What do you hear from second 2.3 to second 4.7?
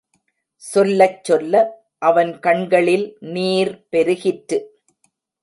கண்களில் நீர் பெருகிற்று.